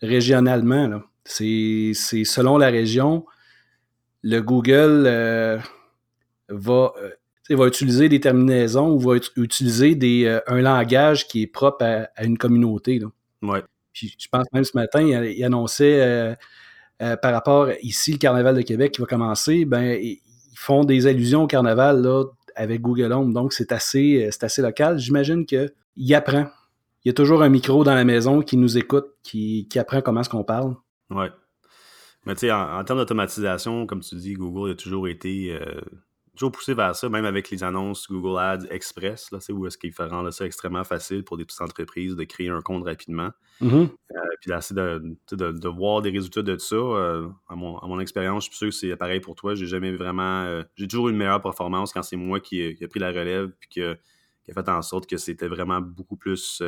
régionalement. 0.00 1.02
C'est 1.24 1.92
selon 1.94 2.58
la 2.58 2.68
région, 2.68 3.24
le 4.22 4.40
Google 4.40 5.62
va, 6.52 6.92
va 7.50 7.66
utiliser 7.66 8.08
des 8.08 8.20
terminaisons 8.20 8.92
ou 8.92 8.98
va 8.98 9.16
utiliser 9.36 9.94
des, 9.94 10.40
un 10.46 10.60
langage 10.60 11.26
qui 11.26 11.42
est 11.42 11.46
propre 11.46 11.84
à, 11.84 12.24
une 12.24 12.38
communauté. 12.38 12.98
Là. 12.98 13.08
Ouais. 13.42 13.62
Puis 13.92 14.14
je 14.18 14.28
pense 14.30 14.46
même 14.52 14.64
ce 14.64 14.76
matin, 14.76 15.02
il, 15.02 15.44
annonçait 15.44 16.36
euh, 17.02 17.16
par 17.16 17.32
rapport 17.32 17.68
ici, 17.82 18.12
le 18.12 18.18
Carnaval 18.18 18.56
de 18.56 18.62
Québec 18.62 18.92
qui 18.92 19.00
va 19.00 19.06
commencer, 19.06 19.64
ben, 19.64 19.98
ils 20.00 20.20
font 20.54 20.84
des 20.84 21.06
allusions 21.08 21.44
au 21.44 21.46
Carnaval 21.46 22.00
là, 22.00 22.24
avec 22.54 22.80
Google 22.80 23.12
Home. 23.12 23.32
Donc, 23.32 23.52
c'est 23.52 23.72
assez, 23.72 24.24
euh, 24.24 24.30
assez 24.40 24.62
local. 24.62 24.98
J'imagine 24.98 25.44
qu'il 25.44 26.14
apprend. 26.14 26.46
Il 27.04 27.08
y 27.08 27.10
a 27.10 27.12
toujours 27.12 27.42
un 27.42 27.48
micro 27.48 27.82
dans 27.82 27.94
la 27.94 28.04
maison 28.04 28.42
qui 28.42 28.56
nous 28.56 28.78
écoute, 28.78 29.06
qui, 29.24 29.66
apprend 29.74 30.00
comment 30.00 30.20
est-ce 30.20 30.28
qu'on 30.28 30.44
parle. 30.44 30.76
Oui. 31.10 31.26
Mais 32.24 32.34
tu 32.34 32.40
sais, 32.40 32.52
en, 32.52 32.84
termes 32.84 33.00
d'automatisation, 33.00 33.86
comme 33.86 34.00
tu 34.00 34.14
dis, 34.14 34.34
Google 34.34 34.70
a 34.70 34.74
toujours 34.76 35.08
été 35.08 35.58
euh, 35.60 35.80
toujours 36.34 36.52
poussé 36.52 36.74
vers 36.74 36.96
ça, 36.96 37.08
même 37.08 37.24
avec 37.24 37.50
les 37.50 37.62
annonces 37.62 38.08
Google 38.08 38.38
Ads 38.38 38.66
Express, 38.70 39.30
là, 39.32 39.38
où 39.50 39.66
est-ce 39.66 39.76
qu'il 39.76 39.92
fait 39.92 40.06
rendre 40.06 40.30
ça 40.30 40.46
extrêmement 40.46 40.84
facile 40.84 41.24
pour 41.24 41.36
des 41.36 41.44
petites 41.44 41.60
entreprises 41.60 42.16
de 42.16 42.24
créer 42.24 42.48
un 42.48 42.62
compte 42.62 42.84
rapidement. 42.84 43.30
Mm-hmm. 43.60 43.88
Euh, 43.88 44.20
puis 44.40 44.50
d'essayer 44.50 44.80
de, 44.80 45.16
de, 45.30 45.68
voir 45.68 46.00
des 46.00 46.10
résultats 46.10 46.42
de 46.42 46.56
ça. 46.56 46.76
Euh, 46.76 47.28
à, 47.48 47.54
mon, 47.54 47.78
à 47.78 47.86
mon 47.86 48.00
expérience, 48.00 48.44
je 48.44 48.50
suis 48.50 48.58
sûr 48.58 48.68
que 48.68 48.74
c'est 48.74 48.96
pareil 48.96 49.20
pour 49.20 49.34
toi. 49.34 49.54
J'ai 49.54 49.66
jamais 49.66 49.92
vraiment. 49.92 50.44
Euh, 50.44 50.62
j'ai 50.76 50.88
toujours 50.88 51.08
eu 51.08 51.10
une 51.12 51.18
meilleure 51.18 51.42
performance 51.42 51.92
quand 51.92 52.02
c'est 52.02 52.16
moi 52.16 52.40
qui, 52.40 52.60
ai 52.60 52.88
pris 52.88 53.00
la 53.00 53.08
relève 53.08 53.50
puis 53.60 53.68
qui 53.68 53.82
a, 53.82 53.96
fait 54.52 54.68
en 54.68 54.82
sorte 54.82 55.06
que 55.06 55.18
c'était 55.18 55.48
vraiment 55.48 55.80
beaucoup 55.80 56.16
plus 56.16 56.62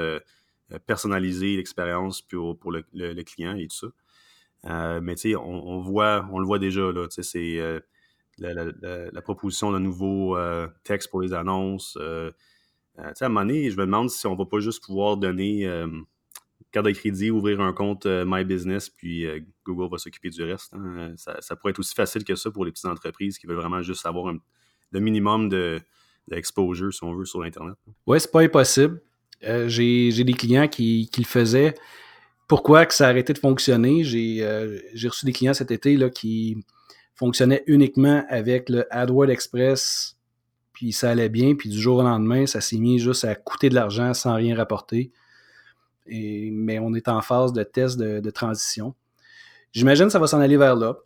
personnalisé 0.87 1.57
l'expérience 1.57 2.23
pour, 2.23 2.59
pour 2.59 2.71
le, 2.71 3.23
client 3.23 3.57
et 3.57 3.69
tout 3.69 3.91
ça. 4.65 5.01
mais 5.01 5.15
tu 5.15 5.31
sais, 5.31 5.37
on, 5.37 5.69
on, 5.69 5.81
voit, 5.81 6.29
on 6.33 6.39
le 6.39 6.47
voit 6.47 6.59
déjà, 6.59 6.93
là. 6.93 7.09
Tu 7.09 7.23
sais, 7.23 7.23
c'est 7.23 7.83
la, 8.39 9.23
proposition 9.23 9.73
de 9.73 9.79
nouveaux 9.79 10.37
euh, 10.37 10.67
textes 10.85 11.11
pour 11.11 11.23
les 11.23 11.33
annonces. 11.33 11.97
Euh, 12.01 12.31
euh, 12.99 13.13
à 13.21 13.25
un 13.25 13.29
moment 13.29 13.41
donné, 13.41 13.71
je 13.71 13.77
me 13.77 13.85
demande 13.85 14.11
si 14.11 14.27
on 14.27 14.37
va 14.37 14.45
pas 14.45 14.61
juste 14.61 14.85
pouvoir 14.85 15.17
donner 15.17 15.69
carte 16.71 16.87
de 16.87 16.91
crédit, 16.91 17.31
ouvrir 17.31 17.61
un 17.61 17.73
compte 17.73 18.05
My 18.07 18.45
Business, 18.45 18.91
puis 18.91 19.27
Google 19.65 19.91
va 19.93 19.99
s'occuper 19.99 20.31
du 20.31 20.43
reste. 20.43 20.75
Hein. 20.75 21.15
Ça, 21.17 21.55
pourrait 21.57 21.71
être 21.71 21.79
aussi 21.79 21.95
facile 21.95 22.25
que 22.25 22.35
ça 22.35 22.51
pour 22.51 22.65
les 22.65 22.73
petites 22.73 22.87
entreprises 22.87 23.39
qui 23.39 23.47
veulent 23.47 23.59
vraiment 23.59 23.83
juste 23.83 24.05
avoir 24.07 24.33
le 24.91 25.01
minimum 25.01 25.49
de, 25.49 25.81
d'exposure, 26.27 26.93
si 26.93 27.05
on 27.05 27.15
veut, 27.15 27.27
sur 27.27 27.43
Internet. 27.43 27.77
Oui, 28.07 28.19
c'est 28.19 28.31
pas 28.31 28.41
impossible. 28.41 29.01
j'ai, 29.41 30.25
des 30.25 30.33
clients 30.33 30.67
qui, 30.67 31.09
qui, 31.13 31.21
le 31.21 31.27
faisaient. 31.27 31.75
pourquoi 32.49 32.87
que 32.87 32.95
ça 32.95 33.07
a 33.07 33.11
arrêté 33.11 33.33
de 33.33 33.39
fonctionner? 33.39 34.03
J'ai 34.03 35.09
reçu 35.09 35.27
des 35.27 35.33
clients 35.33 35.55
cet 35.55 35.71
été 35.71 35.97
là, 35.97 36.11
qui 36.11 36.57
fonctionnaient 37.15 37.63
uniquement 37.67 38.25
avec 38.29 38.69
le 38.69 38.87
AdWords 38.95 39.31
Express, 39.31 40.17
puis 40.73 40.93
ça 40.93 41.11
allait 41.11 41.29
bien, 41.29 41.55
puis 41.55 41.69
du 41.69 41.81
jour 41.81 41.99
au 41.99 42.03
lendemain, 42.03 42.47
ça 42.47 42.61
s'est 42.61 42.79
mis 42.79 42.99
juste 42.99 43.25
à 43.25 43.35
coûter 43.35 43.69
de 43.69 43.75
l'argent 43.75 44.13
sans 44.15 44.35
rien 44.35 44.57
rapporter. 44.57 45.13
Mais 46.07 46.79
on 46.79 46.93
est 46.95 47.09
en 47.09 47.23
phase 47.23 47.53
de 47.53 47.63
test 47.63 47.99
de, 47.99 48.31
transition. 48.31 48.95
J'imagine 49.73 50.07
que 50.07 50.13
ça 50.13 50.19
va 50.19 50.27
s'en 50.27 50.41
aller 50.41 50.57
vers 50.57 50.77
là. 50.77 50.97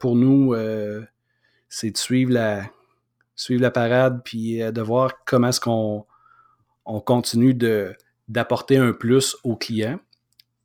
pour 0.00 0.16
nous, 0.16 0.54
c'est 1.68 1.92
de 1.92 1.96
suivre 1.96 2.32
la, 2.32 2.64
suivre 3.36 3.62
la 3.62 3.70
parade, 3.70 4.22
puis 4.24 4.58
de 4.58 4.82
voir 4.82 5.24
comment 5.24 5.48
est-ce 5.48 5.60
qu'on 5.60 6.04
on 6.84 7.00
continue 7.00 7.54
d'apporter 8.28 8.76
un 8.76 8.92
plus 8.92 9.36
aux 9.44 9.56
clients. 9.56 9.98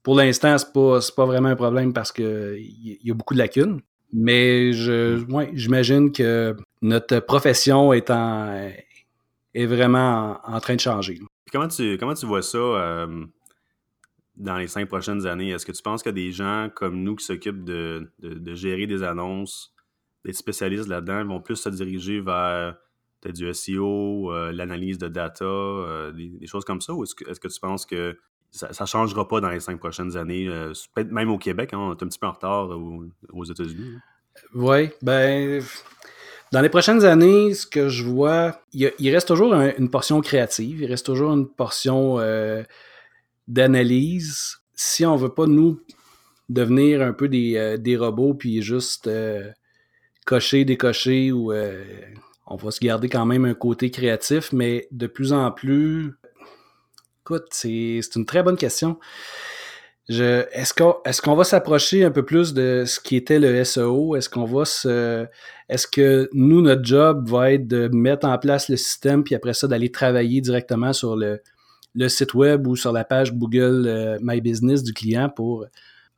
Pour 0.04 0.16
l'instant, 0.16 0.58
ce 0.58 0.66
n'est 0.66 0.72
pas, 0.72 1.00
pas 1.16 1.26
vraiment 1.26 1.50
un 1.50 1.56
problème 1.56 1.94
parce 1.94 2.12
qu'il 2.12 2.98
y, 3.04 3.12
a 3.12 3.14
beaucoup 3.14 3.34
de 3.34 3.40
lacunes. 3.40 3.82
Mais 4.14 4.72
je, 4.74 5.26
j'imagine 5.54 6.12
que 6.12 6.56
notre 6.82 7.20
profession 7.20 7.92
est, 7.94 8.10
est 8.10 9.66
vraiment 9.66 10.40
en, 10.44 10.60
train 10.60 10.76
de 10.76 10.80
changer. 10.80 11.20
comment, 11.52 11.68
tu, 11.68 11.98
comment 11.98 12.14
tu 12.14 12.26
vois 12.26 12.42
ça 12.42 12.58
euh, 12.58 13.26
dans 14.38 14.58
les 14.58 14.68
cinq 14.68 14.88
prochaines 14.88 15.26
années? 15.26 15.50
Est-ce 15.50 15.66
que 15.66 15.72
tu 15.72 15.84
penses 15.84 16.06
a 16.08 16.12
des 16.12 16.32
gens 16.32 16.70
comme 16.74 17.04
nous 17.04 17.16
qui 17.16 17.26
s'occupent 17.26 17.66
de, 17.66 18.10
de 18.20 18.56
gérer 18.56 18.88
des 18.88 19.04
annonces, 19.04 19.74
d'être 20.24 20.36
spécialistes 20.36 20.88
là-dedans, 20.88 21.26
vont 21.26 21.42
plus 21.42 21.58
se 21.58 21.70
diriger 21.70 22.22
vers 22.22 22.76
du 23.32 23.54
SEO, 23.54 24.32
euh, 24.32 24.52
l'analyse 24.52 24.98
de 24.98 25.08
data, 25.08 25.46
euh, 25.46 26.12
des, 26.12 26.46
choses 26.48 26.66
comme 26.66 26.82
ça? 26.82 26.94
Ou 26.94 27.04
est-ce 27.04 27.16
que, 27.16 27.48
tu 27.48 27.60
penses 27.60 27.86
que 27.86 28.18
ça 28.52 28.70
ne 28.80 28.86
changera 28.86 29.28
pas 29.28 29.40
dans 29.42 29.50
les 29.50 29.60
cinq 29.60 29.80
prochaines 29.80 30.18
années? 30.18 30.48
Euh, 30.48 30.74
peut-être 30.94 31.12
même 31.12 31.30
au 31.30 31.38
Québec, 31.38 31.72
hein, 31.74 31.78
on 31.80 31.92
est 31.92 32.04
un 32.04 32.08
petit 32.08 32.20
peu 32.20 32.28
en 32.28 32.32
retard 32.32 32.70
aux, 32.70 33.44
États-Unis. 33.44 33.98
Oui, 34.54 34.90
ben 35.02 35.62
dans 36.52 36.62
les 36.62 36.70
prochaines 36.70 37.04
années, 37.04 37.54
ce 37.54 37.68
que 37.68 37.90
je 37.90 38.04
vois, 38.04 38.62
il, 38.72 39.10
reste 39.10 39.28
toujours 39.28 39.54
une 39.54 39.90
portion 39.90 40.22
créative, 40.22 40.82
il 40.82 40.86
reste 40.86 41.06
toujours 41.06 41.34
une 41.34 41.48
portion 41.48 42.20
d'analyse. 43.48 44.60
Si 44.74 45.06
on 45.06 45.16
ne 45.16 45.20
veut 45.20 45.34
pas, 45.34 45.46
nous, 45.46 45.82
devenir 46.48 47.02
un 47.02 47.12
peu 47.12 47.28
des, 47.28 47.78
des 47.80 47.98
robots, 47.98 48.34
puis 48.34 48.62
juste 48.62 49.10
cocher, 50.26 50.64
décocher 50.64 51.34
ou 51.34 51.52
on 52.48 52.56
va 52.56 52.72
se 52.72 52.80
garder 52.80 53.10
quand 53.10 53.26
même 53.26 53.46
un 53.46 53.54
côté 53.54 53.92
créatif, 53.92 54.54
mais 54.54 54.88
de 54.92 55.08
plus 55.08 55.34
en 55.34 55.52
plus. 55.52 56.14
Écoute, 57.28 57.48
c'est 57.52 58.00
une 58.16 58.26
très 58.26 58.42
bonne 58.42 58.56
question. 58.56 59.00
Est-ce 60.08 60.74
qu'on 60.74 61.34
est 61.34 61.36
va 61.36 61.44
s'approcher 61.44 62.06
un 62.06 62.12
peu 62.12 62.24
plus 62.24 62.54
de 62.54 62.86
ce 62.88 63.02
qui 63.02 63.18
était 63.18 63.38
le 63.38 63.66
SEO? 63.66 64.16
Est-ce 64.16 64.30
qu'on 64.30 64.46
va 64.46 64.64
se. 64.64 65.28
Est-ce 65.68 65.88
que 65.88 66.30
nous, 66.32 66.62
notre 66.62 66.86
job 66.86 67.28
va 67.28 67.52
être 67.52 67.68
de 67.68 67.90
mettre 67.92 68.26
en 68.26 68.38
place 68.38 68.70
le 68.70 68.78
système, 68.78 69.26
puis 69.26 69.36
après 69.36 69.54
ça, 69.54 69.68
d'aller 69.68 69.92
travailler 69.92 70.40
directement 70.40 70.94
sur 70.94 71.18
le, 71.18 71.42
le, 71.96 72.08
site 72.08 72.34
web 72.34 72.66
ou 72.66 72.78
sur 72.78 72.94
la 72.94 73.04
page 73.04 73.34
Google 73.34 73.88
euh, 73.88 74.18
My 74.22 74.40
Business 74.40 74.82
du 74.82 74.94
client 74.94 75.28
pour 75.28 75.66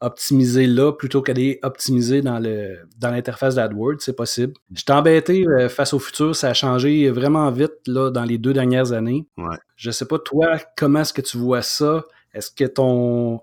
optimiser 0.01 0.65
là 0.65 0.93
plutôt 0.93 1.21
qu'aller 1.21 1.59
optimiser 1.61 2.21
dans 2.21 2.39
le 2.39 2.77
dans 2.97 3.11
l'interface 3.11 3.55
d'AdWords, 3.55 3.99
c'est 3.99 4.15
possible. 4.15 4.53
Je 4.73 4.81
suis 4.81 4.91
embêté 4.91 5.45
euh, 5.47 5.69
face 5.69 5.93
au 5.93 5.99
futur, 5.99 6.35
ça 6.35 6.49
a 6.49 6.53
changé 6.53 7.09
vraiment 7.09 7.49
vite 7.51 7.73
là 7.87 8.09
dans 8.09 8.23
les 8.23 8.37
deux 8.37 8.53
dernières 8.53 8.93
années. 8.93 9.27
Ouais. 9.37 9.57
Je 9.75 9.91
sais 9.91 10.05
pas 10.05 10.19
toi 10.19 10.57
comment 10.77 11.01
est-ce 11.01 11.13
que 11.13 11.21
tu 11.21 11.37
vois 11.37 11.61
ça? 11.61 12.05
Est-ce 12.33 12.51
que 12.51 12.65
ton 12.65 13.41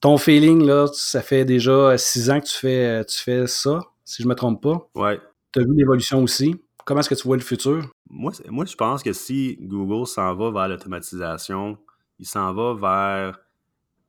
ton 0.00 0.18
feeling 0.18 0.66
là, 0.66 0.86
ça 0.92 1.22
fait 1.22 1.44
déjà 1.44 1.96
six 1.98 2.30
ans 2.30 2.40
que 2.40 2.46
tu 2.46 2.58
fais 2.58 3.04
tu 3.04 3.18
fais 3.18 3.46
ça, 3.46 3.80
si 4.04 4.22
je 4.22 4.28
me 4.28 4.34
trompe 4.34 4.62
pas? 4.62 4.88
Ouais. 4.94 5.20
Tu 5.52 5.60
as 5.60 5.62
vu 5.62 5.74
l'évolution 5.76 6.22
aussi? 6.22 6.56
Comment 6.84 7.00
est-ce 7.00 7.08
que 7.08 7.14
tu 7.14 7.26
vois 7.26 7.36
le 7.36 7.42
futur? 7.42 7.90
Moi, 8.10 8.32
moi 8.48 8.64
je 8.64 8.74
pense 8.74 9.02
que 9.02 9.12
si 9.12 9.58
Google 9.60 10.06
s'en 10.06 10.34
va 10.34 10.50
vers 10.50 10.68
l'automatisation, 10.68 11.78
il 12.18 12.26
s'en 12.26 12.52
va 12.52 12.74
vers 12.74 13.38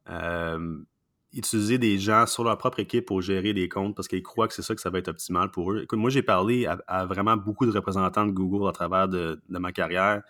euh, 0.09 0.77
utiliser 1.35 1.77
des 1.77 1.99
gens 1.99 2.25
sur 2.25 2.43
leur 2.43 2.57
propre 2.57 2.79
équipe 2.79 3.05
pour 3.05 3.21
gérer 3.21 3.53
des 3.53 3.67
comptes 3.67 3.95
parce 3.95 4.07
qu'ils 4.07 4.23
croient 4.23 4.47
que 4.47 4.53
c'est 4.53 4.61
ça 4.61 4.73
que 4.73 4.81
ça 4.81 4.89
va 4.89 4.99
être 4.99 5.09
optimal 5.09 5.51
pour 5.51 5.73
eux. 5.73 5.81
Écoute, 5.83 5.99
moi, 5.99 6.09
j'ai 6.09 6.23
parlé 6.23 6.65
à, 6.87 7.05
vraiment 7.05 7.35
beaucoup 7.35 7.65
de 7.65 7.71
représentants 7.71 8.25
de 8.25 8.31
Google 8.31 8.67
à 8.67 8.71
travers 8.71 9.07
de, 9.09 9.41
ma 9.49 9.71
carrière. 9.71 10.23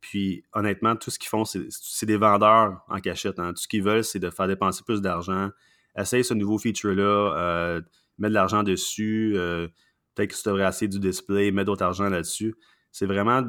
Puis, 0.00 0.42
honnêtement, 0.52 0.96
tout 0.96 1.10
ce 1.10 1.18
qu'ils 1.18 1.28
font, 1.28 1.44
c'est 1.44 2.06
des 2.06 2.16
vendeurs 2.16 2.84
en 2.88 2.98
cachette. 2.98 3.38
Hein. 3.38 3.52
Tout 3.52 3.62
ce 3.62 3.68
qu'ils 3.68 3.84
veulent, 3.84 4.02
c'est 4.02 4.18
de 4.18 4.30
faire 4.30 4.48
dépenser 4.48 4.82
plus 4.84 5.00
d'argent, 5.00 5.50
essayer 5.96 6.24
ce 6.24 6.34
nouveau 6.34 6.58
feature-là, 6.58 7.36
euh, 7.36 7.80
mettre 8.18 8.30
de 8.30 8.34
l'argent 8.34 8.64
dessus, 8.64 9.34
euh, 9.36 9.68
peut-être 10.14 10.30
que 10.30 10.36
tu 10.36 10.42
devrais 10.48 10.68
essayer 10.68 10.88
du 10.88 10.98
display, 10.98 11.52
mettre 11.52 11.66
d'autres 11.66 11.84
argent 11.84 12.08
là-dessus. 12.08 12.56
C'est 12.90 13.06
vraiment, 13.06 13.44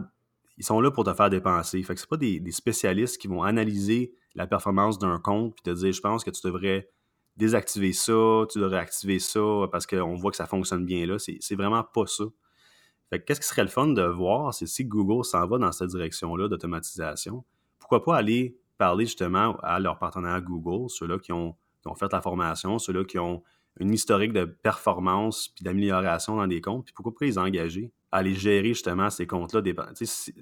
ils 0.64 0.66
sont 0.66 0.80
là 0.80 0.92
pour 0.92 1.04
te 1.04 1.14
faire 1.14 1.30
dépenser. 1.30 1.84
Fait 1.84 1.94
que 1.94 2.00
c'est 2.00 2.08
pas 2.08 2.16
des, 2.16 2.42
spécialistes 2.52 3.18
qui 3.18 3.28
vont 3.28 3.44
analyser 3.44 4.14
la 4.34 4.48
performance 4.48 4.98
d'un 4.98 5.20
compte, 5.20 5.56
puis 5.56 5.62
te 5.62 5.70
dire, 5.72 5.92
je 5.92 6.00
pense 6.00 6.24
que 6.24 6.30
tu 6.30 6.40
devrais 6.46 6.90
désactiver 7.36 7.92
ça, 7.92 8.46
tu 8.50 8.60
devrais 8.60 8.78
activer 8.78 9.20
ça 9.20 9.42
parce 9.74 9.86
qu'on 9.86 10.16
voit 10.16 10.32
que 10.32 10.38
ça 10.38 10.46
fonctionne 10.46 10.86
bien 10.86 11.06
là. 11.06 11.18
C'est 11.20 11.56
vraiment 11.56 11.84
pas 11.84 12.08
ça. 12.08 12.24
Fait 13.10 13.22
qu'est-ce 13.22 13.42
qui 13.42 13.48
serait 13.48 13.64
le 13.64 13.68
fun 13.68 13.90
de 13.90 14.04
voir, 14.04 14.54
c'est 14.54 14.66
si 14.66 14.86
Google 14.86 15.26
s'en 15.26 15.46
va 15.48 15.58
dans 15.58 15.72
cette 15.74 15.90
direction-là 15.90 16.48
d'automatisation, 16.48 17.44
pourquoi 17.78 18.02
pas 18.02 18.16
aller 18.16 18.58
parler 18.78 19.06
justement 19.06 19.58
à 19.64 19.82
leurs 19.82 20.00
partenaires 20.00 20.42
Google, 20.42 20.90
ceux-là 20.90 21.20
qui 21.20 21.34
ont, 21.34 21.58
fait 21.98 22.12
la 22.14 22.22
formation, 22.22 22.80
ceux-là 22.80 23.04
qui 23.04 23.20
ont 23.20 23.44
une 23.80 23.94
historique 23.94 24.34
de 24.34 24.46
performance 24.46 25.50
puis 25.50 25.64
d'amélioration 25.64 26.38
dans 26.38 26.48
des 26.48 26.62
comptes, 26.62 26.86
puis 26.86 26.94
pourquoi 26.94 27.14
pas 27.14 27.26
les 27.26 27.38
engager 27.38 27.92
à 28.12 28.18
aller 28.18 28.36
gérer 28.36 28.70
justement 28.70 29.10
ces 29.10 29.26
comptes-là. 29.26 29.62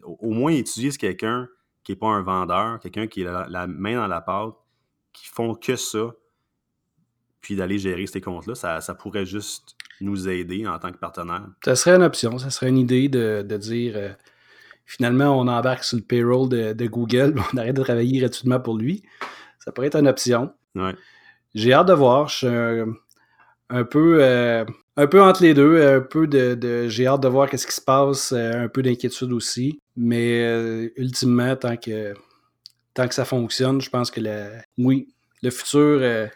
Au 0.03 0.31
moins, 0.31 0.51
utiliser 0.51 0.97
quelqu'un 0.97 1.47
qui 1.83 1.93
n'est 1.93 1.95
pas 1.95 2.07
un 2.07 2.21
vendeur, 2.21 2.79
quelqu'un 2.79 3.07
qui 3.07 3.25
a 3.25 3.47
la, 3.49 3.67
main 3.67 3.95
dans 3.95 4.07
la 4.07 4.19
pâte, 4.19 4.53
qui 5.13 5.27
font 5.27 5.55
que 5.55 5.77
ça, 5.77 6.11
puis 7.39 7.55
d'aller 7.55 7.79
gérer 7.79 8.05
ces 8.07 8.19
comptes-là, 8.19 8.55
ça, 8.55 8.95
pourrait 8.95 9.25
juste 9.25 9.75
nous 10.01 10.27
aider 10.27 10.67
en 10.67 10.77
tant 10.79 10.91
que 10.91 10.97
partenaire. 10.97 11.47
Ça 11.63 11.75
serait 11.75 11.95
une 11.95 12.03
option, 12.03 12.37
ça 12.37 12.49
serait 12.49 12.69
une 12.69 12.77
idée 12.77 13.07
de, 13.07 13.41
dire 13.57 13.93
euh, 13.95 14.11
finalement 14.85 15.39
on 15.39 15.47
embarque 15.47 15.83
sur 15.83 15.97
le 15.97 16.03
payroll 16.03 16.49
de, 16.49 16.87
Google, 16.87 17.35
on 17.53 17.57
arrête 17.57 17.75
de 17.75 17.83
travailler 17.83 18.19
gratuitement 18.19 18.59
pour 18.59 18.77
lui. 18.77 19.03
Ça 19.59 19.71
pourrait 19.71 19.87
être 19.87 19.97
une 19.97 20.07
option. 20.07 20.53
J'ai 21.53 21.73
hâte 21.73 21.87
de 21.87 21.93
voir. 21.93 22.27
Je 22.27 22.35
suis 22.35 22.47
un, 23.71 23.83
peu. 23.83 24.19
Euh, 24.21 24.65
un 24.97 25.07
peu 25.07 25.21
entre 25.21 25.41
les 25.43 25.53
deux, 25.53 25.81
un 25.81 26.01
peu 26.01 26.27
de, 26.27 26.87
j'ai 26.87 27.07
hâte 27.07 27.21
de 27.21 27.27
voir 27.27 27.49
qu'est-ce 27.49 27.65
qui 27.65 27.73
se 27.73 27.81
passe, 27.81 28.33
euh, 28.33 28.65
un 28.65 28.67
peu 28.67 28.81
d'inquiétude 28.81 29.31
aussi, 29.31 29.79
mais 29.95 30.43
euh, 30.43 30.89
ultimement 30.97 31.55
tant 31.55 31.77
que 31.77 32.13
tant 32.93 33.07
que 33.07 33.15
ça 33.15 33.23
fonctionne, 33.23 33.79
je 33.79 33.89
pense 33.89 34.11
que 34.11 34.19
oui, 34.77 35.07
le 35.41 35.49
futur 35.49 36.29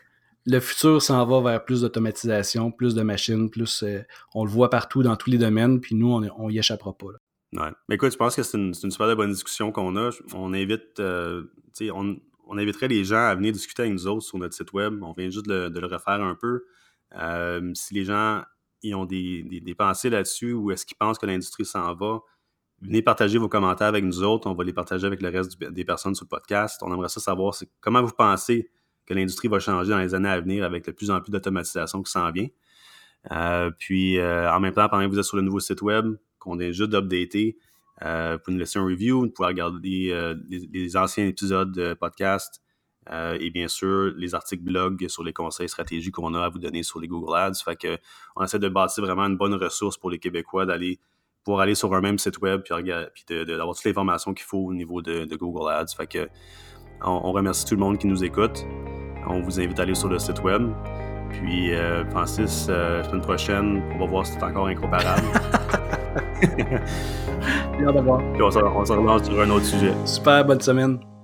le 0.48 0.60
futur 0.60 1.02
s'en 1.02 1.26
va 1.26 1.42
vers 1.42 1.66
plus 1.66 1.82
d'automatisation, 1.82 2.72
plus 2.72 2.94
de 2.94 3.02
machines, 3.02 3.50
plus 3.50 3.84
on 4.34 4.46
le 4.46 4.50
voit 4.50 4.70
partout 4.70 5.04
dans 5.04 5.16
tous 5.16 5.30
les 5.30 5.38
domaines, 5.38 5.82
puis 5.82 5.96
nous 5.96 6.14
on, 6.14 6.50
y 6.50 6.58
échappera 6.58 6.94
pas. 6.94 7.08
Ouais. 7.54 7.72
Mais 7.90 7.96
écoute, 7.96 8.12
je 8.12 8.18
pense 8.18 8.36
que 8.36 8.44
c'est 8.44 8.58
une, 8.58 8.74
super 8.74 9.16
bonne 9.16 9.32
discussion 9.32 9.72
qu'on 9.72 9.98
a. 9.98 10.12
On 10.34 10.54
invite, 10.54 11.00
on, 11.00 12.18
on, 12.48 12.58
inviterait 12.58 12.88
les 12.88 13.04
gens 13.04 13.28
à 13.28 13.36
venir 13.36 13.52
discuter 13.52 13.82
avec 13.82 13.94
nous 13.94 14.08
autres 14.08 14.26
sur 14.26 14.38
notre 14.38 14.54
site 14.54 14.72
web. 14.72 15.02
On 15.02 15.14
vient 15.14 15.30
juste 15.30 15.48
de 15.48 15.80
le 15.80 15.88
refaire 15.88 16.22
un 16.22 16.36
peu. 16.40 16.64
Euh, 17.14 17.72
si 17.74 17.94
les 17.94 18.06
gens 18.06 18.44
ont 18.94 19.06
des, 19.06 19.76
pensées 19.78 20.10
là-dessus 20.10 20.54
ou 20.54 20.72
est-ce 20.72 20.86
qu'ils 20.86 20.98
pensent 20.98 21.18
que 21.18 21.26
l'industrie 21.26 21.66
s'en 21.66 21.94
va, 21.96 22.20
venez 22.82 23.02
partager 23.02 23.38
vos 23.38 23.50
commentaires 23.50 23.88
avec 23.88 24.04
nous 24.04 24.22
autres. 24.24 24.48
On 24.50 24.54
va 24.54 24.64
les 24.64 24.74
partager 24.74 25.08
avec 25.08 25.22
le 25.22 25.30
reste 25.30 25.60
des 25.60 25.86
personnes 25.86 26.14
sur 26.14 26.26
le 26.26 26.30
podcast. 26.30 26.82
On 26.84 26.94
aimerait 26.94 27.10
ça 27.10 27.20
savoir 27.20 27.56
comment 27.82 28.04
vous 28.04 28.14
pensez 28.16 28.70
que 29.06 29.14
l'industrie 29.14 29.48
va 29.48 29.60
changer 29.60 29.92
dans 29.92 30.00
les 30.00 30.14
années 30.14 30.30
à 30.30 30.40
venir 30.40 30.64
avec 30.64 30.86
de 30.86 30.92
plus 30.92 31.10
en 31.10 31.22
plus 31.22 31.32
d'automatisation 31.32 32.02
qui 32.04 32.12
s'en 32.12 32.32
vient. 32.32 32.48
Euh, 33.32 33.72
puis, 33.78 34.20
euh, 34.20 34.52
en 34.52 34.60
même 34.60 34.74
temps, 34.74 34.88
pendant 34.88 35.06
que 35.06 35.12
vous 35.12 35.20
êtes 35.20 35.26
sur 35.26 35.38
le 35.38 35.44
nouveau 35.44 35.60
site 35.60 35.82
web, 35.82 36.16
qu'on 36.38 36.60
est 36.60 36.74
juste 36.74 36.92
d'updater, 36.92 37.58
vous 38.02 38.38
pouvez 38.44 38.54
nous 38.54 38.60
laisser 38.60 38.78
un 38.78 38.86
review, 38.86 39.22
vous 39.22 39.30
pouvez 39.30 39.48
regarder 39.48 40.36
les, 40.50 40.98
anciens 40.98 41.26
épisodes 41.26 41.72
de 41.72 41.94
podcast, 41.94 42.62
euh, 43.12 43.38
et 43.40 43.50
bien 43.50 43.68
sûr, 43.68 44.14
les 44.16 44.36
articles 44.36 44.64
blog 44.64 45.08
sur 45.08 45.24
les 45.24 45.34
conseils 45.34 45.70
stratégiques 45.70 46.16
qu'on 46.16 46.34
a 46.34 46.44
à 46.44 46.50
vous 46.50 46.60
donner 46.60 46.84
sur 46.84 47.00
les 47.00 47.08
Google 47.08 47.36
Ads. 47.36 47.64
Fait 47.64 47.76
que 47.76 47.98
on 48.36 48.44
essaie 48.44 48.60
de 48.60 48.70
bâtir 48.70 49.04
vraiment 49.04 49.24
une 49.24 49.38
bonne 49.38 49.54
ressource 49.54 49.98
pour 49.98 50.10
les 50.10 50.20
Québécois 50.20 50.66
d'aller 50.66 51.00
pour 51.44 51.62
aller 51.62 51.76
sur 51.76 51.94
un 51.94 52.02
même 52.02 52.18
site 52.18 52.40
web 52.40 52.62
puis, 52.64 52.74
puis 53.14 53.46
d'avoir 53.46 53.76
toutes 53.76 53.86
les 53.86 53.92
informations 53.92 54.34
qu'il 54.34 54.46
faut 54.46 54.58
au 54.58 54.74
niveau 54.74 55.02
de, 55.02 55.36
Google 55.36 55.72
Ads. 55.72 55.94
Fait 55.96 56.08
que 56.08 56.28
on, 57.02 57.32
remercie 57.32 57.66
tout 57.66 57.76
le 57.76 57.82
monde 57.82 57.98
qui 57.98 58.08
nous 58.08 58.24
écoute. 58.24 58.66
On 59.28 59.42
vous 59.42 59.60
invite 59.60 59.80
à 59.80 59.84
aller 59.84 59.96
sur 59.96 60.10
le 60.10 60.18
site 60.18 60.42
web. 60.44 60.72
Puis 61.30 61.74
euh, 61.74 62.06
Francis, 62.10 62.68
euh, 62.70 63.00
la 63.00 63.04
semaine 63.04 63.22
prochaine, 63.22 63.84
on 63.94 64.00
va 64.00 64.06
voir 64.06 64.26
si 64.26 64.34
c'est 64.34 64.44
encore 64.44 64.68
incomparable. 64.68 65.28
Bien 67.78 67.92
d'avoir. 67.92 68.20
Puis 68.34 68.42
on 68.42 68.52
se 68.52 68.60
relance 68.60 69.24
sur 69.24 69.40
un 69.40 69.50
autre 69.50 69.66
sujet. 69.66 69.94
Super, 70.06 70.46
bonne 70.46 70.62
semaine. 70.62 71.15